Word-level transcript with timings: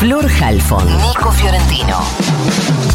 Flor 0.00 0.26
Halfon, 0.42 0.86
Nico 0.96 1.30
Fiorentino. 1.30 1.98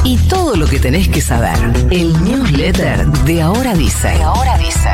Y 0.03 0.17
todo 0.27 0.55
lo 0.55 0.65
que 0.65 0.79
tenés 0.79 1.07
que 1.07 1.21
saber. 1.21 1.55
El 1.91 2.11
newsletter 2.23 3.05
de 3.05 3.43
Ahora 3.43 3.75
Dice. 3.75 4.07
De 4.07 4.23
Ahora 4.23 4.57
Dice. 4.57 4.89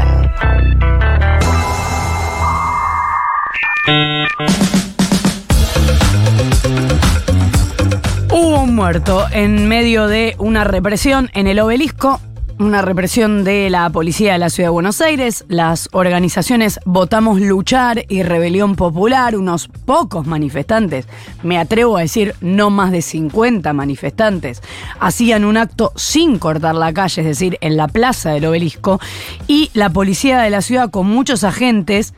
Hubo 8.30 8.60
un 8.60 8.76
muerto 8.76 9.28
en 9.32 9.70
medio 9.70 10.08
de 10.08 10.36
una 10.38 10.66
represión 10.66 11.30
en 11.34 11.48
el 11.48 11.62
obelisco 11.62 12.20
una 12.62 12.84
represión 12.84 13.44
de 13.44 13.72
la 13.72 13.90
policía 13.90 14.34
de 14.34 14.38
la 14.38 14.52
ciudad 14.52 14.68
de 14.68 14.74
Buenos 14.74 15.02
Aires, 15.02 15.46
las 15.48 15.90
organizaciones 15.94 16.80
Votamos 16.86 17.42
Luchar 17.42 18.06
y 18.08 18.22
Rebelión 18.22 18.76
Popular, 18.76 19.36
unos 19.36 19.68
pocos 19.68 20.28
manifestantes, 20.28 21.08
me 21.42 21.58
atrevo 21.58 21.98
a 21.98 22.02
decir 22.02 22.36
no 22.40 22.70
más 22.70 22.92
de 22.92 23.02
50 23.02 23.74
manifestantes, 23.74 24.62
hacían 25.00 25.44
un 25.44 25.58
acto 25.58 25.92
sin 25.96 26.38
cortar 26.38 26.76
la 26.76 26.94
calle, 26.94 27.22
es 27.22 27.28
decir, 27.28 27.58
en 27.62 27.78
la 27.78 27.88
plaza 27.88 28.32
del 28.32 28.46
obelisco, 28.46 29.00
y 29.48 29.72
la 29.74 29.90
policía 29.90 30.40
de 30.40 30.52
la 30.52 30.62
ciudad 30.62 30.92
con 30.92 31.08
muchos 31.08 31.44
agentes, 31.44 32.14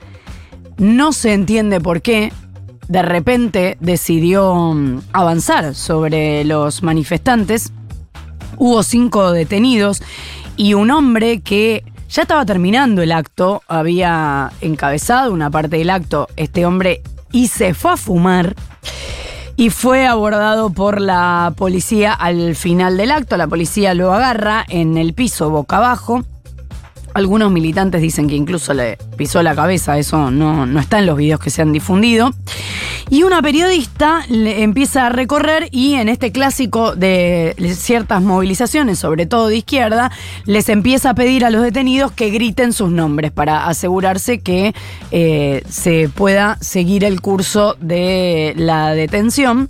no 0.78 1.14
se 1.14 1.34
entiende 1.34 1.80
por 1.80 2.02
qué, 2.02 2.34
de 2.90 3.02
repente 3.02 3.78
decidió 3.80 4.74
mm, 4.74 5.04
avanzar 5.14 5.74
sobre 5.74 6.44
los 6.44 6.84
manifestantes 6.84 7.72
Hubo 8.58 8.84
cinco 8.84 9.32
detenidos 9.32 10.02
y 10.56 10.74
un 10.74 10.92
hombre 10.92 11.42
que 11.42 11.84
ya 12.10 12.24
estaba 12.24 12.46
terminando 12.46 13.02
el 13.02 13.12
acto, 13.12 13.64
había 13.68 14.52
encabezado 14.62 15.34
una 15.34 15.50
parte 15.50 15.78
del 15.78 15.90
acto, 15.90 16.28
este 16.36 16.66
hombre, 16.66 17.02
y 17.32 17.48
se 17.48 17.74
fue 17.74 17.94
a 17.94 17.98
fumar. 17.98 18.56
Y 19.56 19.70
fue 19.70 20.06
abordado 20.08 20.72
por 20.72 21.00
la 21.00 21.54
policía 21.56 22.14
al 22.14 22.56
final 22.56 22.98
del 22.98 23.12
acto. 23.12 23.38
La 23.38 23.48
policía 23.48 23.94
lo 23.94 24.12
agarra 24.12 24.66
en 24.68 24.98
el 24.98 25.14
piso 25.14 25.50
boca 25.50 25.78
abajo 25.78 26.24
algunos 27.14 27.52
militantes 27.52 28.02
dicen 28.02 28.28
que 28.28 28.36
incluso 28.36 28.74
le 28.74 28.98
pisó 29.18 29.44
la 29.44 29.56
cabeza, 29.56 29.98
eso 29.98 30.32
no, 30.32 30.66
no 30.66 30.80
está 30.80 31.00
en 31.00 31.06
los 31.06 31.18
videos 31.18 31.40
que 31.40 31.50
se 31.50 31.62
han 31.62 31.72
difundido. 31.72 32.32
Y 33.10 33.24
una 33.24 33.42
periodista 33.42 34.22
le 34.30 34.64
empieza 34.64 35.08
a 35.08 35.10
recorrer 35.10 35.68
y 35.72 35.96
en 35.96 36.10
este 36.10 36.32
clásico 36.32 36.96
de 36.96 37.56
ciertas 37.76 38.22
movilizaciones, 38.22 39.00
sobre 39.00 39.26
todo 39.26 39.48
de 39.48 39.58
izquierda, 39.58 40.12
les 40.46 40.70
empieza 40.70 41.12
a 41.12 41.14
pedir 41.16 41.46
a 41.46 41.50
los 41.50 41.62
detenidos 41.62 42.12
que 42.12 42.30
griten 42.30 42.74
sus 42.74 42.92
nombres 42.92 43.32
para 43.32 43.68
asegurarse 43.68 44.40
que 44.40 44.74
eh, 45.12 45.64
se 45.70 46.10
pueda 46.10 46.58
seguir 46.62 47.04
el 47.04 47.22
curso 47.22 47.76
de 47.80 48.54
la 48.58 48.94
detención. 48.94 49.70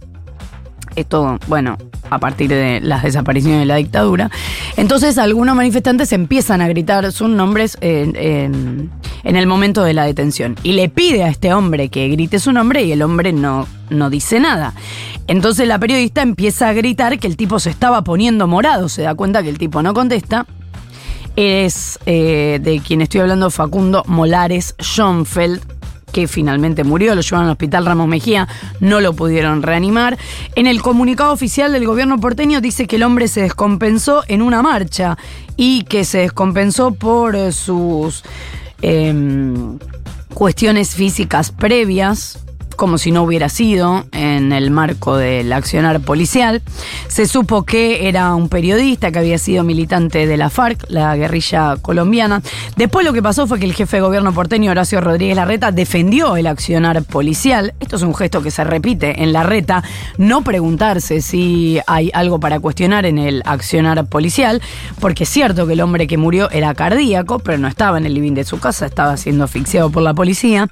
Esto, 0.95 1.39
bueno, 1.47 1.77
a 2.09 2.19
partir 2.19 2.49
de 2.49 2.79
las 2.81 3.03
desapariciones 3.03 3.61
de 3.61 3.65
la 3.65 3.75
dictadura. 3.77 4.29
Entonces 4.77 5.17
algunos 5.17 5.55
manifestantes 5.55 6.11
empiezan 6.13 6.61
a 6.61 6.67
gritar 6.67 7.11
sus 7.11 7.29
nombres 7.29 7.77
en, 7.81 8.91
el 9.23 9.47
momento 9.47 9.83
de 9.83 9.93
la 9.93 10.05
detención. 10.05 10.55
Y 10.63 10.73
le 10.73 10.89
pide 10.89 11.23
a 11.23 11.29
este 11.29 11.53
hombre 11.53 11.89
que 11.89 12.07
grite 12.09 12.39
su 12.39 12.51
nombre 12.51 12.83
y 12.83 12.91
el 12.91 13.01
hombre 13.01 13.33
no, 13.33 13.67
no 13.89 14.09
dice 14.09 14.39
nada. 14.39 14.73
Entonces 15.27 15.67
la 15.67 15.79
periodista 15.79 16.21
empieza 16.21 16.69
a 16.69 16.73
gritar 16.73 17.19
que 17.19 17.27
el 17.27 17.37
tipo 17.37 17.59
se 17.59 17.69
estaba 17.69 18.03
poniendo 18.03 18.47
morado, 18.47 18.89
se 18.89 19.03
da 19.03 19.15
cuenta 19.15 19.41
que 19.43 19.49
el 19.49 19.57
tipo 19.57 19.81
no 19.81 19.93
contesta. 19.93 20.45
Es 21.35 21.99
eh, 22.05 22.59
de 22.61 22.79
quien 22.81 23.01
estoy 23.01 23.21
hablando 23.21 23.49
Facundo 23.49 24.03
Molares 24.05 24.75
Schoenfeld, 24.79 25.61
que 26.11 26.27
finalmente 26.27 26.83
murió, 26.83 27.15
lo 27.15 27.21
llevaron 27.21 27.47
al 27.47 27.53
hospital 27.53 27.85
Ramos 27.87 28.07
Mejía, 28.07 28.47
no 28.79 29.01
lo 29.01 29.13
pudieron 29.13 29.63
reanimar. 29.63 30.17
En 30.55 30.67
el 30.67 30.81
comunicado 30.81 31.33
oficial 31.33 31.71
del 31.71 31.87
gobierno 31.87 32.19
porteño 32.19 32.61
dice 32.61 32.85
que 32.85 32.97
el 32.97 33.03
hombre 33.03 33.27
se 33.27 33.41
descompensó 33.41 34.23
en 34.27 34.43
una 34.43 34.61
marcha 34.61 35.17
y 35.57 35.83
que 35.85 36.05
se 36.05 36.19
descompensó 36.19 36.93
por 36.93 37.35
eh, 37.35 37.51
sus 37.51 38.23
em, 38.83 39.79
cuestiones 40.33 40.93
físicas 40.93 41.49
previas 41.49 42.37
como 42.83 42.97
si 42.97 43.13
no 43.13 43.23
hubiera 43.23 43.47
sido 43.47 44.03
en 44.11 44.51
el 44.51 44.69
marco 44.69 45.15
del 45.15 45.53
accionar 45.53 46.01
policial. 46.01 46.61
Se 47.07 47.25
supo 47.27 47.63
que 47.63 48.09
era 48.09 48.35
un 48.35 48.49
periodista 48.49 49.09
que 49.09 49.19
había 49.19 49.37
sido 49.37 49.63
militante 49.63 50.27
de 50.27 50.35
la 50.35 50.49
FARC, 50.49 50.83
la 50.89 51.15
guerrilla 51.15 51.77
colombiana. 51.81 52.41
Después 52.75 53.05
lo 53.05 53.13
que 53.13 53.23
pasó 53.23 53.47
fue 53.47 53.57
que 53.57 53.63
el 53.63 53.73
jefe 53.73 53.95
de 53.95 54.01
gobierno 54.01 54.33
porteño, 54.33 54.69
Horacio 54.69 54.99
Rodríguez 54.99 55.37
Larreta, 55.37 55.71
defendió 55.71 56.35
el 56.35 56.45
accionar 56.45 57.03
policial. 57.03 57.73
Esto 57.79 57.95
es 57.95 58.01
un 58.01 58.13
gesto 58.13 58.41
que 58.41 58.51
se 58.51 58.65
repite 58.65 59.23
en 59.23 59.31
Larreta, 59.31 59.81
no 60.17 60.43
preguntarse 60.43 61.21
si 61.21 61.79
hay 61.87 62.11
algo 62.13 62.41
para 62.41 62.59
cuestionar 62.59 63.05
en 63.05 63.17
el 63.17 63.43
accionar 63.45 64.05
policial, 64.07 64.61
porque 64.99 65.23
es 65.23 65.29
cierto 65.29 65.65
que 65.67 65.71
el 65.71 65.79
hombre 65.79 66.05
que 66.05 66.17
murió 66.17 66.51
era 66.51 66.73
cardíaco, 66.73 67.39
pero 67.39 67.57
no 67.59 67.69
estaba 67.69 67.97
en 67.97 68.05
el 68.05 68.13
living 68.13 68.33
de 68.33 68.43
su 68.43 68.59
casa, 68.59 68.85
estaba 68.85 69.15
siendo 69.15 69.45
asfixiado 69.45 69.89
por 69.89 70.03
la 70.03 70.13
policía. 70.13 70.67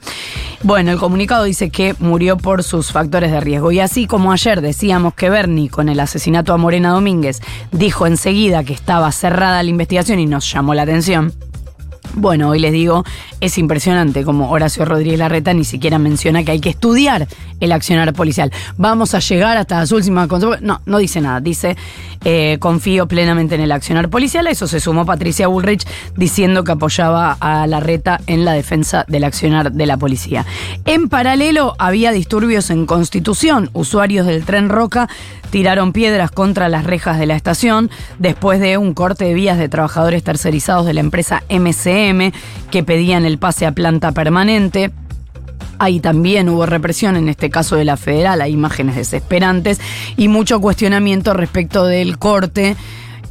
Bueno, 0.63 0.91
el 0.91 0.97
comunicado 0.97 1.45
dice 1.45 1.69
que 1.69 1.95
murió 2.01 2.37
por 2.37 2.63
sus 2.63 2.91
factores 2.91 3.31
de 3.31 3.39
riesgo. 3.39 3.71
Y 3.71 3.79
así 3.79 4.07
como 4.07 4.31
ayer 4.31 4.61
decíamos 4.61 5.13
que 5.13 5.29
Bernie, 5.29 5.69
con 5.69 5.89
el 5.89 5.99
asesinato 5.99 6.53
a 6.53 6.57
Morena 6.57 6.91
Domínguez, 6.91 7.41
dijo 7.71 8.07
enseguida 8.07 8.63
que 8.63 8.73
estaba 8.73 9.11
cerrada 9.11 9.63
la 9.63 9.69
investigación 9.69 10.19
y 10.19 10.25
nos 10.25 10.51
llamó 10.51 10.73
la 10.73 10.83
atención. 10.83 11.33
Bueno, 12.13 12.49
hoy 12.49 12.59
les 12.59 12.73
digo, 12.73 13.05
es 13.39 13.57
impresionante 13.57 14.23
como 14.23 14.51
Horacio 14.51 14.83
Rodríguez 14.83 15.19
Larreta 15.19 15.53
ni 15.53 15.63
siquiera 15.63 15.97
menciona 15.97 16.43
que 16.43 16.51
hay 16.51 16.59
que 16.59 16.69
estudiar 16.69 17.27
el 17.61 17.71
accionar 17.71 18.11
policial. 18.13 18.51
Vamos 18.77 19.15
a 19.15 19.19
llegar 19.19 19.57
hasta 19.57 19.79
las 19.79 19.91
últimas 19.91 20.27
consecuencias. 20.27 20.67
No, 20.67 20.81
no 20.85 20.97
dice 20.97 21.21
nada. 21.21 21.39
Dice, 21.39 21.77
eh, 22.25 22.57
confío 22.59 23.07
plenamente 23.07 23.55
en 23.55 23.61
el 23.61 23.71
accionar 23.71 24.09
policial. 24.09 24.47
A 24.47 24.51
eso 24.51 24.67
se 24.67 24.79
sumó 24.79 25.05
Patricia 25.05 25.47
Bullrich 25.47 25.87
diciendo 26.17 26.63
que 26.63 26.73
apoyaba 26.73 27.37
a 27.39 27.65
Larreta 27.65 28.19
en 28.27 28.43
la 28.43 28.53
defensa 28.53 29.05
del 29.07 29.23
accionar 29.23 29.71
de 29.71 29.85
la 29.85 29.97
policía. 29.97 30.45
En 30.85 31.07
paralelo, 31.07 31.75
había 31.79 32.11
disturbios 32.11 32.69
en 32.71 32.85
Constitución. 32.85 33.69
Usuarios 33.73 34.25
del 34.25 34.43
tren 34.43 34.69
Roca 34.69 35.07
tiraron 35.51 35.93
piedras 35.93 36.31
contra 36.31 36.69
las 36.69 36.85
rejas 36.85 37.19
de 37.19 37.25
la 37.25 37.35
estación 37.35 37.91
después 38.19 38.59
de 38.59 38.77
un 38.77 38.93
corte 38.93 39.25
de 39.25 39.33
vías 39.33 39.57
de 39.57 39.69
trabajadores 39.69 40.23
tercerizados 40.23 40.85
de 40.85 40.93
la 40.93 41.01
empresa 41.01 41.43
Que 42.69 42.83
pedían 42.83 43.25
el 43.25 43.37
pase 43.37 43.65
a 43.65 43.71
planta 43.71 44.11
permanente. 44.11 44.91
Ahí 45.79 45.99
también 45.99 46.47
hubo 46.49 46.65
represión, 46.65 47.15
en 47.15 47.27
este 47.27 47.49
caso 47.49 47.75
de 47.75 47.85
la 47.85 47.97
federal, 47.97 48.41
hay 48.41 48.53
imágenes 48.53 48.95
desesperantes 48.95 49.81
y 50.15 50.27
mucho 50.27 50.61
cuestionamiento 50.61 51.33
respecto 51.33 51.85
del 51.85 52.19
corte 52.19 52.75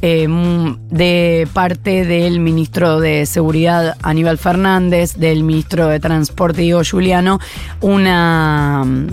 Em, 0.03 0.77
de 0.89 1.47
parte 1.53 2.05
del 2.05 2.39
ministro 2.39 2.99
de 2.99 3.27
Seguridad 3.27 3.97
Aníbal 4.01 4.39
Fernández, 4.39 5.15
del 5.17 5.43
ministro 5.43 5.87
de 5.87 5.99
Transporte 5.99 6.63
Diego 6.63 6.81
Juliano, 6.89 7.39
una 7.81 8.83
mm, 8.83 9.07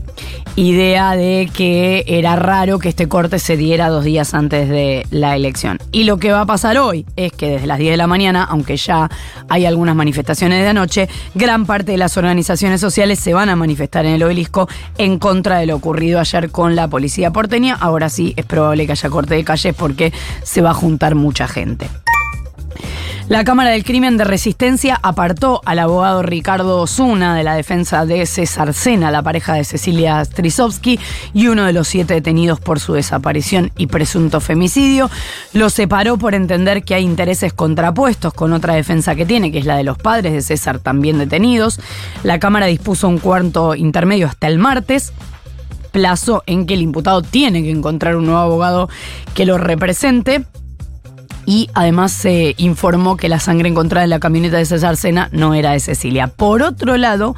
idea 0.56 1.14
de 1.14 1.50
que 1.52 2.04
era 2.06 2.36
raro 2.36 2.78
que 2.78 2.88
este 2.88 3.06
corte 3.06 3.38
se 3.38 3.58
diera 3.58 3.90
dos 3.90 4.02
días 4.02 4.32
antes 4.32 4.70
de 4.70 5.06
la 5.10 5.36
elección. 5.36 5.78
Y 5.92 6.04
lo 6.04 6.16
que 6.16 6.32
va 6.32 6.40
a 6.40 6.46
pasar 6.46 6.78
hoy 6.78 7.04
es 7.16 7.32
que 7.32 7.50
desde 7.50 7.66
las 7.66 7.78
10 7.78 7.90
de 7.92 7.96
la 7.98 8.06
mañana, 8.06 8.44
aunque 8.44 8.78
ya 8.78 9.10
hay 9.50 9.66
algunas 9.66 9.94
manifestaciones 9.94 10.62
de 10.62 10.68
anoche, 10.68 11.08
gran 11.34 11.66
parte 11.66 11.92
de 11.92 11.98
las 11.98 12.16
organizaciones 12.16 12.80
sociales 12.80 13.18
se 13.18 13.34
van 13.34 13.50
a 13.50 13.56
manifestar 13.56 14.06
en 14.06 14.14
el 14.14 14.22
obelisco 14.22 14.68
en 14.96 15.18
contra 15.18 15.58
de 15.58 15.66
lo 15.66 15.76
ocurrido 15.76 16.18
ayer 16.18 16.50
con 16.50 16.76
la 16.76 16.88
policía 16.88 17.30
porteña. 17.30 17.76
Ahora 17.78 18.08
sí 18.08 18.32
es 18.38 18.46
probable 18.46 18.86
que 18.86 18.92
haya 18.92 19.10
corte 19.10 19.34
de 19.34 19.44
calles 19.44 19.74
porque 19.74 20.14
se 20.42 20.62
a 20.68 20.77
juntar 20.78 21.14
mucha 21.14 21.48
gente. 21.48 21.90
La 23.28 23.44
Cámara 23.44 23.70
del 23.70 23.84
Crimen 23.84 24.16
de 24.16 24.24
Resistencia 24.24 24.98
apartó 25.02 25.60
al 25.66 25.80
abogado 25.80 26.22
Ricardo 26.22 26.80
Osuna 26.80 27.36
de 27.36 27.44
la 27.44 27.56
defensa 27.56 28.06
de 28.06 28.24
César 28.24 28.72
Sena, 28.72 29.10
la 29.10 29.22
pareja 29.22 29.52
de 29.52 29.64
Cecilia 29.64 30.24
Strisovsky, 30.24 30.98
y 31.34 31.48
uno 31.48 31.66
de 31.66 31.74
los 31.74 31.88
siete 31.88 32.14
detenidos 32.14 32.58
por 32.58 32.80
su 32.80 32.94
desaparición 32.94 33.70
y 33.76 33.88
presunto 33.88 34.40
femicidio. 34.40 35.10
Lo 35.52 35.68
separó 35.68 36.16
por 36.16 36.34
entender 36.34 36.84
que 36.84 36.94
hay 36.94 37.04
intereses 37.04 37.52
contrapuestos 37.52 38.32
con 38.32 38.54
otra 38.54 38.72
defensa 38.72 39.14
que 39.14 39.26
tiene, 39.26 39.52
que 39.52 39.58
es 39.58 39.66
la 39.66 39.76
de 39.76 39.84
los 39.84 39.98
padres 39.98 40.32
de 40.32 40.40
César 40.40 40.78
también 40.78 41.18
detenidos. 41.18 41.80
La 42.22 42.38
Cámara 42.38 42.64
dispuso 42.64 43.08
un 43.08 43.18
cuarto 43.18 43.74
intermedio 43.74 44.26
hasta 44.26 44.46
el 44.46 44.58
martes 44.58 45.12
plazo 45.92 46.42
en 46.46 46.66
que 46.66 46.74
el 46.74 46.82
imputado 46.82 47.20
tiene 47.22 47.62
que 47.62 47.70
encontrar 47.70 48.16
un 48.16 48.26
nuevo 48.26 48.40
abogado 48.40 48.88
que 49.34 49.44
lo 49.44 49.58
represente 49.58 50.44
y 51.48 51.70
además 51.72 52.12
se 52.12 52.54
informó 52.58 53.16
que 53.16 53.30
la 53.30 53.40
sangre 53.40 53.70
encontrada 53.70 54.04
en 54.04 54.10
la 54.10 54.20
camioneta 54.20 54.58
de 54.58 54.66
César 54.66 54.98
Sena 54.98 55.30
no 55.32 55.54
era 55.54 55.70
de 55.70 55.80
Cecilia. 55.80 56.26
Por 56.26 56.60
otro 56.60 56.98
lado, 56.98 57.34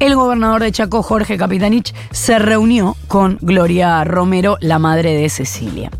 el 0.00 0.14
gobernador 0.16 0.62
de 0.62 0.70
Chaco, 0.70 1.02
Jorge 1.02 1.38
Capitanich, 1.38 1.94
se 2.10 2.38
reunió 2.38 2.94
con 3.08 3.38
Gloria 3.40 4.04
Romero, 4.04 4.58
la 4.60 4.78
madre 4.78 5.14
de 5.14 5.30
Cecilia. 5.30 5.90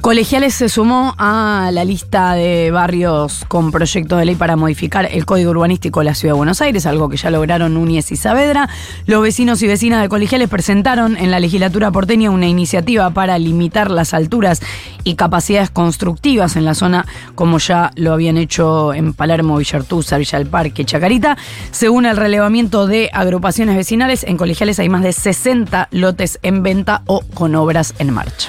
Colegiales 0.00 0.54
se 0.54 0.68
sumó 0.68 1.14
a 1.18 1.70
la 1.72 1.84
lista 1.84 2.34
de 2.34 2.70
barrios 2.70 3.44
con 3.48 3.72
proyecto 3.72 4.16
de 4.16 4.26
ley 4.26 4.36
para 4.36 4.54
modificar 4.54 5.08
el 5.10 5.26
código 5.26 5.50
urbanístico 5.50 5.98
de 6.00 6.06
la 6.06 6.14
Ciudad 6.14 6.34
de 6.34 6.38
Buenos 6.38 6.60
Aires, 6.60 6.86
algo 6.86 7.08
que 7.08 7.16
ya 7.16 7.30
lograron 7.30 7.74
Núñez 7.74 8.12
y 8.12 8.16
Saavedra. 8.16 8.68
Los 9.06 9.22
vecinos 9.22 9.60
y 9.60 9.66
vecinas 9.66 10.00
de 10.00 10.08
Colegiales 10.08 10.48
presentaron 10.48 11.16
en 11.16 11.32
la 11.32 11.40
legislatura 11.40 11.90
porteña 11.90 12.30
una 12.30 12.46
iniciativa 12.46 13.10
para 13.10 13.38
limitar 13.40 13.90
las 13.90 14.14
alturas 14.14 14.62
y 15.02 15.16
capacidades 15.16 15.70
constructivas 15.70 16.54
en 16.54 16.64
la 16.64 16.76
zona, 16.76 17.04
como 17.34 17.58
ya 17.58 17.90
lo 17.96 18.12
habían 18.12 18.38
hecho 18.38 18.94
en 18.94 19.14
Palermo, 19.14 19.56
Villartuza, 19.56 20.16
Villa 20.16 20.38
del 20.38 20.46
Parque, 20.46 20.84
Chacarita. 20.84 21.36
Según 21.72 22.06
el 22.06 22.16
relevamiento 22.16 22.86
de 22.86 23.10
agrupaciones 23.12 23.76
vecinales, 23.76 24.22
en 24.22 24.36
Colegiales 24.36 24.78
hay 24.78 24.88
más 24.88 25.02
de 25.02 25.12
60 25.12 25.88
lotes 25.90 26.38
en 26.42 26.62
venta 26.62 27.02
o 27.06 27.20
con 27.34 27.56
obras 27.56 27.94
en 27.98 28.14
marcha. 28.14 28.48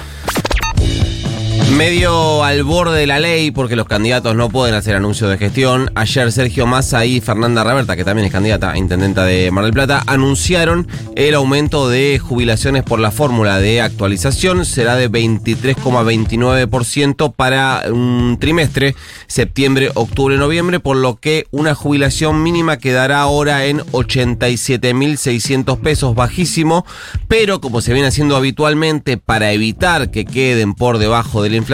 Medio 1.76 2.42
al 2.42 2.64
borde 2.64 2.98
de 2.98 3.06
la 3.06 3.20
ley, 3.20 3.52
porque 3.52 3.76
los 3.76 3.86
candidatos 3.86 4.34
no 4.34 4.48
pueden 4.48 4.74
hacer 4.74 4.96
anuncios 4.96 5.30
de 5.30 5.38
gestión. 5.38 5.92
Ayer 5.94 6.32
Sergio 6.32 6.66
Massa 6.66 7.06
y 7.06 7.20
Fernanda 7.20 7.62
Raberta, 7.62 7.94
que 7.94 8.02
también 8.04 8.26
es 8.26 8.32
candidata 8.32 8.72
a 8.72 8.76
intendenta 8.76 9.24
de 9.24 9.52
Mar 9.52 9.62
del 9.64 9.72
Plata, 9.72 10.02
anunciaron 10.06 10.88
el 11.14 11.34
aumento 11.34 11.88
de 11.88 12.18
jubilaciones 12.18 12.82
por 12.82 12.98
la 12.98 13.12
fórmula 13.12 13.60
de 13.60 13.80
actualización. 13.80 14.64
Será 14.64 14.96
de 14.96 15.08
23,29% 15.10 17.34
para 17.34 17.84
un 17.88 18.38
trimestre, 18.40 18.96
septiembre, 19.28 19.92
octubre, 19.94 20.36
noviembre, 20.36 20.80
por 20.80 20.96
lo 20.96 21.20
que 21.20 21.46
una 21.52 21.76
jubilación 21.76 22.42
mínima 22.42 22.78
quedará 22.78 23.20
ahora 23.20 23.66
en 23.66 23.78
87.600 23.78 25.80
pesos, 25.80 26.16
bajísimo, 26.16 26.84
pero 27.28 27.60
como 27.60 27.80
se 27.80 27.92
viene 27.92 28.08
haciendo 28.08 28.34
habitualmente 28.36 29.18
para 29.18 29.52
evitar 29.52 30.10
que 30.10 30.24
queden 30.24 30.74
por 30.74 30.98
debajo 30.98 31.42
del 31.42 31.60
inflación, 31.60 31.69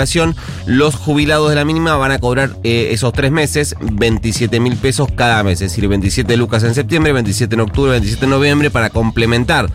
los 0.67 0.95
jubilados 0.95 1.51
de 1.51 1.57
la 1.57 1.65
mínima 1.65 1.97
van 1.97 2.13
a 2.13 2.19
cobrar 2.19 2.57
eh, 2.65 2.89
esos 2.91 3.13
tres 3.13 3.31
meses 3.31 3.75
27 3.81 4.61
mil 4.61 4.77
pesos 4.77 5.09
cada 5.15 5.43
mes, 5.43 5.61
es 5.61 5.71
decir, 5.71 5.89
27 5.89 6.37
lucas 6.37 6.63
en 6.65 6.75
septiembre, 6.75 7.13
27 7.13 7.55
en 7.55 7.61
octubre, 7.61 7.91
27 7.93 8.25
en 8.25 8.31
noviembre 8.31 8.71
para 8.71 8.91
complementar 8.91 9.71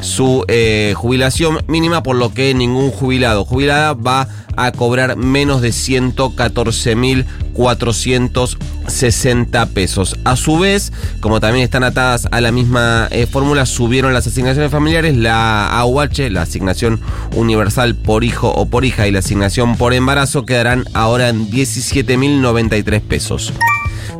su 0.00 0.44
eh, 0.48 0.94
jubilación 0.96 1.62
mínima, 1.66 2.02
por 2.02 2.16
lo 2.16 2.32
que 2.32 2.54
ningún 2.54 2.90
jubilado 2.90 3.44
jubilada 3.44 3.94
va 3.94 4.28
a 4.56 4.72
cobrar 4.72 5.16
menos 5.16 5.62
de 5.62 5.72
114.460 7.60 9.68
pesos. 9.68 10.16
A 10.24 10.34
su 10.36 10.58
vez, 10.58 10.92
como 11.20 11.40
también 11.40 11.64
están 11.64 11.84
atadas 11.84 12.28
a 12.30 12.40
la 12.40 12.52
misma 12.52 13.08
eh, 13.10 13.26
fórmula, 13.26 13.66
subieron 13.66 14.14
las 14.14 14.26
asignaciones 14.26 14.70
familiares, 14.70 15.14
la 15.16 15.68
AUH, 15.78 16.30
la 16.30 16.42
asignación 16.42 17.00
universal 17.36 17.94
por 17.94 18.24
hijo 18.24 18.50
o 18.50 18.66
por 18.66 18.84
hija 18.84 19.06
y 19.06 19.12
la 19.12 19.20
asignación 19.20 19.76
por 19.76 19.94
embarazo 19.94 20.44
quedarán 20.44 20.84
ahora 20.94 21.28
en 21.28 21.48
17.093 21.50 23.00
pesos. 23.00 23.52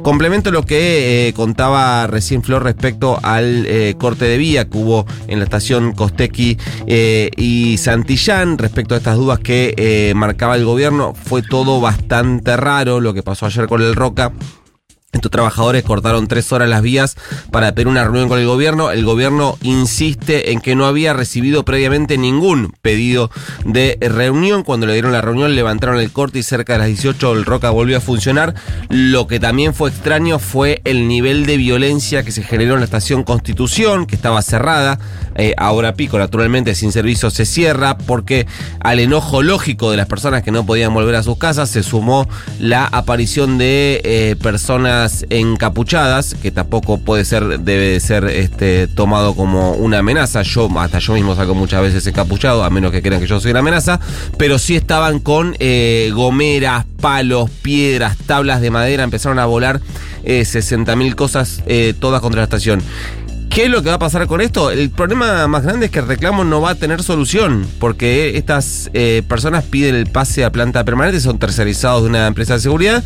Complemento 0.02 0.50
lo 0.50 0.64
que 0.64 1.29
eh, 1.29 1.32
contaba 1.35 2.06
recién 2.06 2.43
Flor 2.43 2.62
respecto 2.62 3.19
al 3.23 3.67
eh, 3.67 3.94
corte 3.99 4.25
de 4.25 4.38
vía 4.38 4.69
que 4.69 4.79
hubo 4.79 5.06
en 5.29 5.38
la 5.38 5.44
estación 5.44 5.93
Costequi 5.93 6.56
eh, 6.87 7.31
y 7.37 7.76
Santillán 7.76 8.56
respecto 8.56 8.94
a 8.94 8.99
estas 8.99 9.17
dudas 9.17 9.41
que 9.41 10.12
marcaba 10.17 10.56
el 10.56 10.64
gobierno. 10.64 11.12
Fue 11.14 11.43
todo 11.43 11.81
bastante 11.81 12.56
raro 12.56 13.00
lo 13.00 13.12
que 13.12 13.23
pasó 13.23 13.47
ayer 13.47 13.67
con 13.67 13.82
el 13.82 13.94
Roca. 13.94 14.32
Estos 15.12 15.33
trabajadores 15.33 15.83
cortaron 15.83 16.29
tres 16.29 16.53
horas 16.53 16.69
las 16.69 16.83
vías 16.83 17.17
para 17.51 17.75
pedir 17.75 17.89
una 17.89 18.05
reunión 18.05 18.29
con 18.29 18.39
el 18.39 18.47
gobierno. 18.47 18.93
El 18.93 19.05
gobierno 19.05 19.59
insiste 19.61 20.53
en 20.53 20.61
que 20.61 20.77
no 20.77 20.87
había 20.87 21.12
recibido 21.15 21.65
previamente 21.65 22.17
ningún 22.17 22.73
pedido 22.81 23.29
de 23.65 23.99
reunión. 24.01 24.62
Cuando 24.62 24.87
le 24.87 24.93
dieron 24.93 25.11
la 25.11 25.21
reunión 25.21 25.57
levantaron 25.57 25.99
el 25.99 26.12
corte 26.12 26.39
y 26.39 26.45
cerca 26.45 26.75
de 26.75 26.79
las 26.79 26.89
18 26.89 27.33
el 27.33 27.45
Roca 27.45 27.71
volvió 27.71 27.97
a 27.97 28.01
funcionar. 28.01 28.55
Lo 28.89 29.27
que 29.27 29.41
también 29.41 29.75
fue 29.75 29.91
extraño 29.91 30.39
fue 30.39 30.81
el 30.85 31.09
nivel 31.09 31.45
de 31.45 31.56
violencia 31.56 32.23
que 32.23 32.31
se 32.31 32.45
generó 32.45 32.75
en 32.75 32.81
la 32.81 32.85
estación 32.85 33.25
Constitución, 33.25 34.06
que 34.06 34.15
estaba 34.15 34.43
cerrada. 34.43 35.01
Eh, 35.35 35.55
ahora 35.56 35.95
pico, 35.95 36.19
naturalmente, 36.19 36.75
sin 36.77 36.93
servicio 36.93 37.31
se 37.31 37.47
cierra 37.47 37.99
porque 37.99 38.47
al 38.81 39.01
enojo 39.01 39.43
lógico 39.43 39.91
de 39.91 39.97
las 39.97 40.06
personas 40.06 40.43
que 40.45 40.53
no 40.53 40.67
podían 40.67 40.95
volver 40.95 41.17
a 41.17 41.23
sus 41.25 41.39
casas 41.39 41.71
se 41.71 41.83
sumó 41.83 42.29
la 42.61 42.85
aparición 42.87 43.59
de 43.59 44.01
eh, 44.05 44.37
personas 44.41 45.00
encapuchadas, 45.31 46.35
que 46.35 46.50
tampoco 46.50 46.99
puede 46.99 47.25
ser, 47.25 47.61
debe 47.61 47.99
ser 48.00 48.25
este, 48.25 48.87
tomado 48.87 49.35
como 49.35 49.73
una 49.73 49.99
amenaza. 49.99 50.43
Yo, 50.43 50.69
hasta 50.79 50.99
yo 50.99 51.14
mismo 51.14 51.35
saco 51.35 51.55
muchas 51.55 51.82
veces 51.82 52.06
encapuchado, 52.06 52.64
a 52.64 52.70
menos 52.70 52.93
que 52.93 53.02
crean 53.02 53.20
que 53.20 53.26
yo 53.26 53.41
soy 53.41 53.50
una 53.52 53.61
amenaza, 53.61 54.00
pero 54.37 54.58
sí 54.58 54.76
estaban 54.76 55.20
con 55.20 55.56
eh, 55.58 56.11
gomeras, 56.14 56.85
palos, 57.00 57.50
piedras, 57.62 58.17
tablas 58.26 58.61
de 58.61 58.70
madera, 58.70 59.05
empezaron 59.05 59.38
a 59.38 59.47
volar 59.47 59.81
eh, 60.25 60.43
60.000 60.43 61.14
cosas, 61.14 61.62
eh, 61.67 61.94
todas 61.99 62.20
contra 62.20 62.41
la 62.41 62.44
estación. 62.44 62.82
¿Qué 63.50 63.64
es 63.64 63.69
lo 63.69 63.82
que 63.82 63.88
va 63.88 63.97
a 63.97 63.99
pasar 63.99 64.29
con 64.29 64.41
esto? 64.41 64.70
El 64.70 64.91
problema 64.91 65.49
más 65.49 65.64
grande 65.64 65.87
es 65.87 65.93
que 65.93 65.99
el 65.99 66.06
reclamo 66.06 66.44
no 66.44 66.61
va 66.61 66.70
a 66.70 66.75
tener 66.76 67.02
solución, 67.02 67.67
porque 67.81 68.37
estas 68.37 68.91
eh, 68.94 69.25
personas 69.26 69.64
piden 69.64 69.97
el 69.97 70.06
pase 70.06 70.44
a 70.44 70.52
planta 70.52 70.85
permanente, 70.85 71.19
son 71.19 71.41
tercerizados 71.41 72.05
de 72.05 72.11
una 72.11 72.29
empresa 72.29 72.55
de 72.55 72.61
seguridad, 72.61 73.02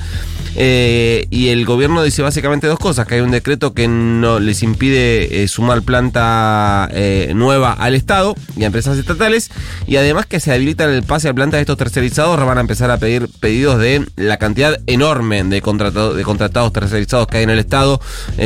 eh, 0.55 1.27
y 1.31 1.49
el 1.49 1.65
gobierno 1.65 2.03
dice 2.03 2.21
básicamente 2.21 2.67
dos 2.67 2.79
cosas, 2.79 3.07
que 3.07 3.15
hay 3.15 3.21
un 3.23 3.31
decreto 3.31 3.73
que 3.73 3.89
no 3.89 4.39
les 4.39 4.63
impide 4.63 5.43
eh, 5.43 5.49
sumar 5.49 5.81
planta 5.81 6.91
nueva 7.35 7.73
al 7.73 7.95
Estado 7.95 8.35
y 8.55 8.65
a 8.65 8.67
empresas 8.67 8.99
estatales, 8.99 9.51
y 9.87 9.97
además 9.97 10.27
que 10.27 10.41
se 10.41 10.53
habilitan 10.53 10.91
el 10.91 11.05
pase 11.05 11.31
a 11.31 11.33
planta 11.33 11.57
de 11.57 11.63
estos 11.63 11.79
tercerizados, 11.79 12.39
van 12.45 12.59
a 12.59 12.61
empezar 12.61 12.91
a 12.91 12.99
pedir 12.99 13.31
pedidos 13.41 13.79
de 13.79 14.07
la 14.17 14.37
cantidad 14.37 14.79
enorme 14.87 15.43
de, 15.43 15.63
contratados, 15.63 16.15
de 16.15 16.23
contratados 16.23 16.71
tercerizados 16.71 17.29
que 17.29 17.39
hay 17.39 17.45
en 17.45 17.51
el 17.51 17.59
Estado, 17.59 17.99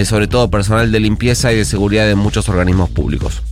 sobre 0.04 0.28
todo 0.28 0.48
personal 0.48 0.92
de 0.92 1.00
limpieza 1.00 1.52
y 1.52 1.56
de 1.56 1.64
seguridad 1.64 1.88
de 2.06 2.14
muchos 2.14 2.48
organismos 2.48 2.90
públicos. 2.90 3.42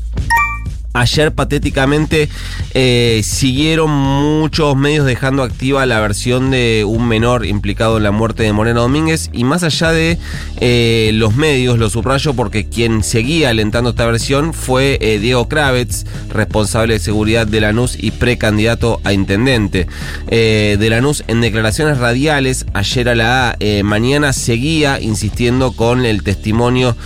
Ayer 0.97 1.31
patéticamente 1.31 2.31
eh, 2.73 3.21
siguieron 3.23 3.91
muchos 3.91 4.75
medios 4.79 5.05
dejando 5.05 5.43
activa 5.43 5.85
la 5.85 6.01
versión 6.01 6.51
de 6.51 6.85
un 6.87 7.07
menor 7.07 7.45
implicado 7.45 7.99
en 7.99 8.03
la 8.03 8.13
muerte 8.13 8.45
de 8.45 8.55
Moreno 8.55 8.81
Domínguez 8.81 9.29
y 9.31 9.45
más 9.45 9.63
allá 9.63 9.93
de 9.93 10.19
eh, 10.59 11.11
los 11.13 11.37
medios, 11.37 11.79
lo 11.79 11.91
subrayo 11.91 12.33
porque 12.33 12.71
quien 12.71 13.03
seguía 13.03 13.51
alentando 13.51 13.91
esta 13.91 14.07
versión 14.07 14.55
fue 14.55 14.97
eh, 15.03 15.19
Diego 15.19 15.49
Kravitz, 15.49 16.07
responsable 16.31 16.95
de 16.95 17.01
seguridad 17.01 17.47
de 17.47 17.61
Lanús 17.61 17.99
y 18.01 18.13
precandidato 18.13 19.03
a 19.05 19.13
intendente. 19.13 19.87
de 20.27 20.89
Lanús 20.89 21.25
en 21.27 21.43
declaraciones 21.43 21.99
radiales 21.99 22.65
ayer 22.73 23.11
a 23.11 23.15
la 23.15 23.59
mañana 23.85 24.33
seguía 24.33 24.99
insistiendo 24.99 25.73
con 25.73 26.07
el 26.07 26.23
testimonio 26.23 26.97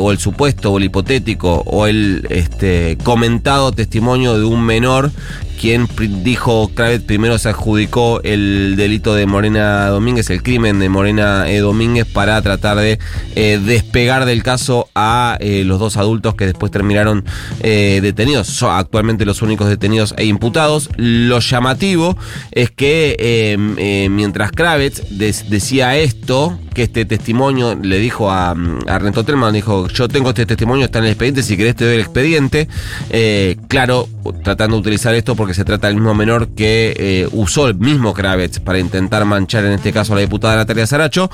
o 0.00 0.10
el 0.10 0.18
supuesto 0.18 0.72
o 0.72 0.78
el 0.78 0.84
hipotético 0.84 1.62
o 1.64 1.86
el 1.86 2.26
este, 2.28 2.98
comentado 3.20 3.70
testimonio 3.70 4.38
de 4.38 4.46
un 4.46 4.64
menor 4.64 5.10
quien 5.60 5.86
dijo 6.24 6.70
Kravitz 6.74 7.04
primero 7.04 7.36
se 7.36 7.50
adjudicó 7.50 8.22
el 8.22 8.76
delito 8.76 9.14
de 9.14 9.26
Morena 9.26 9.88
Domínguez, 9.88 10.30
el 10.30 10.42
crimen 10.42 10.78
de 10.78 10.88
Morena 10.88 11.50
e. 11.50 11.58
Domínguez 11.58 12.06
para 12.06 12.40
tratar 12.40 12.78
de 12.78 12.98
eh, 13.36 13.60
despegar 13.62 14.24
del 14.24 14.42
caso 14.42 14.88
a 14.94 15.36
eh, 15.38 15.64
los 15.66 15.78
dos 15.78 15.98
adultos 15.98 16.34
que 16.34 16.46
después 16.46 16.72
terminaron 16.72 17.26
eh, 17.62 18.00
detenidos. 18.00 18.46
Son 18.46 18.74
actualmente 18.74 19.26
los 19.26 19.42
únicos 19.42 19.68
detenidos 19.68 20.14
e 20.16 20.24
imputados. 20.24 20.88
Lo 20.96 21.40
llamativo 21.40 22.16
es 22.52 22.70
que 22.70 23.58
mientras 24.10 24.52
Kravitz 24.52 25.02
decía 25.10 25.94
esto, 25.94 26.58
que 26.72 26.84
este 26.84 27.04
testimonio 27.04 27.74
le 27.74 27.98
dijo 27.98 28.30
a, 28.30 28.52
a 28.52 28.98
Rento 28.98 29.24
Telman, 29.24 29.52
dijo, 29.52 29.88
yo 29.88 30.08
tengo 30.08 30.30
este 30.30 30.46
testimonio, 30.46 30.86
está 30.86 31.00
en 31.00 31.04
el 31.04 31.10
expediente, 31.10 31.42
si 31.42 31.58
querés 31.58 31.76
te 31.76 31.84
doy 31.84 31.94
el 31.96 32.00
expediente. 32.00 32.66
claro, 33.68 34.08
tratando 34.42 34.76
de 34.76 34.80
utilizar 34.80 35.14
esto 35.14 35.34
porque 35.34 35.49
se 35.54 35.64
trata 35.64 35.86
del 35.86 35.96
mismo 35.96 36.14
menor 36.14 36.54
que 36.54 36.94
eh, 36.96 37.28
usó 37.32 37.68
el 37.68 37.74
mismo 37.74 38.14
Kravitz 38.14 38.60
para 38.60 38.78
intentar 38.78 39.24
manchar 39.24 39.64
en 39.64 39.72
este 39.72 39.92
caso 39.92 40.12
a 40.12 40.16
la 40.16 40.22
diputada 40.22 40.56
Natalia 40.56 40.86
Saracho. 40.86 41.30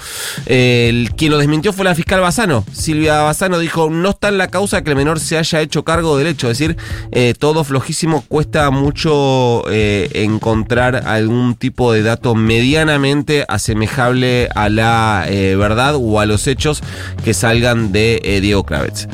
el, 0.47 1.11
quien 1.17 1.33
lo 1.33 1.39
desmintió 1.39 1.73
fue 1.73 1.85
la 1.85 1.95
fiscal 1.95 2.21
Bazano. 2.21 2.65
Silvia 2.73 3.23
Bazano 3.23 3.59
dijo, 3.59 3.91
no 3.91 4.11
está 4.11 4.29
en 4.29 4.39
la 4.39 4.49
causa 4.49 4.83
que 4.83 4.91
el 4.91 4.97
menor 4.97 5.21
se 5.21 5.39
haya 5.39 5.61
hecho 5.61 5.85
cargo 5.85 6.17
del 6.17 6.27
hecho. 6.27 6.51
Es 6.51 6.59
decir, 6.59 6.77
eh, 7.13 7.35
todo 7.39 7.65
flojísimo, 7.65 8.23
cuesta 8.23 8.71
mucho 8.71 9.65
eh, 9.71 10.09
encontrar 10.15 11.07
algún 11.07 11.55
tipo 11.55 11.93
de 11.93 12.03
dato 12.03 12.35
medianamente 12.35 13.45
asemejable 13.49 14.49
a 14.55 14.69
la 14.69 15.27
verdad 15.29 15.95
o 15.97 16.21
a 16.21 16.27
los 16.27 16.47
hechos 16.47 16.83
que 17.25 17.35
salgan 17.35 17.93
de 17.93 18.39
Diego 18.41 18.65
Kravitz. 18.65 19.09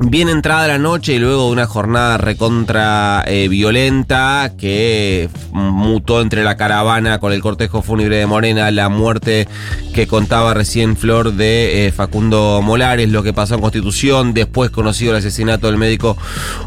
Bien 0.00 0.28
entrada 0.28 0.68
la 0.68 0.78
noche 0.78 1.14
y 1.14 1.18
luego 1.18 1.46
de 1.46 1.52
una 1.52 1.66
jornada 1.66 2.18
recontra 2.18 3.24
eh, 3.26 3.48
violenta 3.48 4.52
que 4.56 5.28
mutó 5.52 6.20
entre 6.20 6.44
la 6.44 6.56
caravana 6.56 7.18
con 7.18 7.32
el 7.32 7.42
cortejo 7.42 7.82
fúnebre 7.82 8.16
de 8.16 8.26
Morena, 8.26 8.70
la 8.70 8.88
muerte 8.88 9.48
que 9.92 10.06
contaba 10.06 10.54
recién 10.54 10.96
Flor 10.96 11.32
de 11.32 11.88
eh, 11.88 11.92
Facundo 11.92 12.60
Molares, 12.62 13.08
lo 13.08 13.24
que 13.24 13.32
pasó 13.32 13.56
en 13.56 13.60
Constitución, 13.60 14.34
después 14.34 14.70
conocido 14.70 15.10
el 15.10 15.18
asesinato 15.18 15.66
del 15.66 15.78
médico 15.78 16.16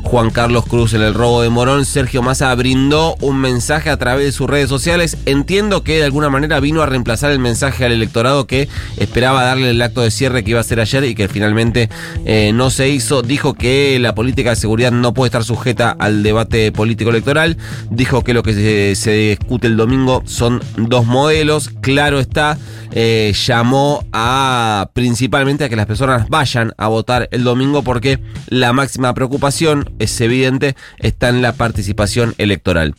Juan 0.03 0.29
Carlos 0.29 0.65
Cruz 0.65 0.93
en 0.93 1.01
el 1.01 1.13
robo 1.13 1.41
de 1.41 1.50
Morón, 1.50 1.85
Sergio 1.85 2.21
Massa 2.21 2.53
brindó 2.53 3.15
un 3.21 3.39
mensaje 3.39 3.89
a 3.89 3.97
través 3.97 4.25
de 4.25 4.31
sus 4.33 4.50
redes 4.50 4.67
sociales. 4.67 5.17
Entiendo 5.25 5.83
que 5.83 6.00
de 6.00 6.03
alguna 6.03 6.29
manera 6.29 6.59
vino 6.59 6.81
a 6.81 6.85
reemplazar 6.85 7.31
el 7.31 7.39
mensaje 7.39 7.85
al 7.85 7.93
electorado 7.93 8.45
que 8.45 8.67
esperaba 8.97 9.43
darle 9.43 9.69
el 9.69 9.81
acto 9.81 10.01
de 10.01 10.11
cierre 10.11 10.43
que 10.43 10.51
iba 10.51 10.59
a 10.59 10.63
ser 10.63 10.81
ayer 10.81 11.05
y 11.05 11.15
que 11.15 11.29
finalmente 11.29 11.89
eh, 12.25 12.51
no 12.53 12.69
se 12.69 12.89
hizo 12.89 13.20
dijo 13.21 13.53
que 13.53 13.97
la 13.99 14.15
política 14.15 14.51
de 14.51 14.55
seguridad 14.55 14.91
no 14.91 15.13
puede 15.13 15.27
estar 15.27 15.43
sujeta 15.43 15.91
al 15.91 16.23
debate 16.23 16.71
político 16.71 17.09
electoral, 17.09 17.57
dijo 17.89 18.23
que 18.23 18.33
lo 18.33 18.43
que 18.43 18.95
se, 18.95 19.11
discute 19.11 19.67
el 19.67 19.77
domingo 19.77 20.23
son 20.25 20.61
dos 20.77 21.05
modelos, 21.05 21.69
claro 21.81 22.19
está, 22.19 22.57
eh, 22.91 23.33
llamó 23.45 24.05
a 24.11 24.89
principalmente 24.93 25.63
a 25.63 25.69
que 25.69 25.75
las 25.75 25.85
personas 25.85 26.29
vayan 26.29 26.73
a 26.77 26.87
votar 26.87 27.29
el 27.31 27.43
domingo 27.43 27.83
porque 27.83 28.19
la 28.47 28.73
máxima 28.73 29.13
preocupación, 29.13 29.89
es 29.99 30.19
evidente, 30.21 30.75
está 30.99 31.29
en 31.29 31.41
la 31.41 31.53
participación 31.53 32.33
electoral 32.37 32.95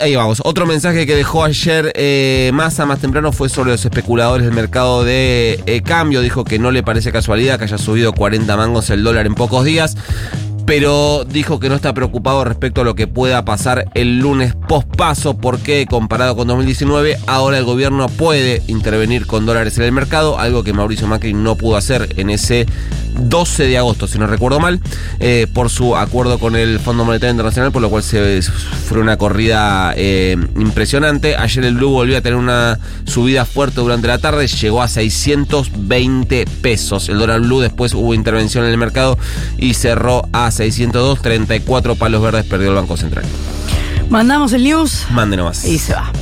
ahí 0.00 0.14
vamos. 0.14 0.42
Otro 0.44 0.66
mensaje 0.66 1.06
que 1.06 1.14
dejó 1.14 1.44
ayer 1.44 1.92
eh, 1.94 2.50
Massa 2.52 2.86
más 2.86 2.98
temprano 2.98 3.32
fue 3.32 3.48
sobre 3.48 3.70
los 3.70 3.84
especuladores 3.84 4.44
del 4.44 4.54
mercado 4.54 5.04
de 5.04 5.62
eh, 5.66 5.82
cambio. 5.82 6.20
Dijo 6.20 6.44
que 6.44 6.58
no 6.58 6.70
le 6.70 6.82
parece 6.82 7.12
casualidad 7.12 7.58
que 7.58 7.64
haya 7.64 7.78
subido 7.78 8.12
40 8.12 8.56
mangos 8.56 8.90
el 8.90 9.02
dólar 9.02 9.26
en 9.26 9.34
pocos 9.34 9.64
días 9.64 9.96
pero 10.70 11.24
dijo 11.24 11.58
que 11.58 11.68
no 11.68 11.74
está 11.74 11.92
preocupado 11.94 12.44
respecto 12.44 12.82
a 12.82 12.84
lo 12.84 12.94
que 12.94 13.08
pueda 13.08 13.44
pasar 13.44 13.90
el 13.94 14.20
lunes 14.20 14.54
pospaso, 14.68 15.36
porque 15.36 15.84
comparado 15.90 16.36
con 16.36 16.46
2019, 16.46 17.18
ahora 17.26 17.58
el 17.58 17.64
gobierno 17.64 18.08
puede 18.08 18.62
intervenir 18.68 19.26
con 19.26 19.46
dólares 19.46 19.76
en 19.78 19.82
el 19.82 19.90
mercado, 19.90 20.38
algo 20.38 20.62
que 20.62 20.72
Mauricio 20.72 21.08
Macri 21.08 21.34
no 21.34 21.56
pudo 21.56 21.76
hacer 21.76 22.14
en 22.18 22.30
ese 22.30 22.66
12 23.18 23.66
de 23.66 23.78
agosto, 23.78 24.06
si 24.06 24.18
no 24.20 24.28
recuerdo 24.28 24.60
mal, 24.60 24.80
eh, 25.18 25.48
por 25.52 25.70
su 25.70 25.96
acuerdo 25.96 26.38
con 26.38 26.54
el 26.54 26.78
Fondo 26.78 27.04
Monetario 27.04 27.32
Internacional, 27.32 27.72
por 27.72 27.82
lo 27.82 27.90
cual 27.90 28.04
se, 28.04 28.40
fue 28.40 29.00
una 29.00 29.16
corrida 29.16 29.92
eh, 29.96 30.36
impresionante. 30.56 31.36
Ayer 31.36 31.64
el 31.64 31.74
Blue 31.74 31.90
volvió 31.90 32.16
a 32.16 32.20
tener 32.20 32.38
una 32.38 32.78
subida 33.06 33.44
fuerte 33.44 33.80
durante 33.80 34.06
la 34.06 34.18
tarde, 34.18 34.46
llegó 34.46 34.82
a 34.82 34.88
620 34.88 36.46
pesos. 36.62 37.08
El 37.08 37.18
dólar 37.18 37.40
Blue 37.40 37.60
después 37.60 37.92
hubo 37.94 38.14
intervención 38.14 38.64
en 38.64 38.70
el 38.70 38.78
mercado 38.78 39.18
y 39.58 39.74
cerró 39.74 40.28
a 40.32 40.50
602, 40.60 41.22
34 41.22 41.94
palos 41.94 42.20
verdes 42.20 42.44
perdió 42.44 42.68
el 42.68 42.74
Banco 42.74 42.94
Central. 42.98 43.24
Mandamos 44.10 44.52
el 44.52 44.64
news. 44.64 45.06
Mande 45.10 45.38
nomás. 45.38 45.64
Y 45.64 45.78
se 45.78 45.94
va. 45.94 46.12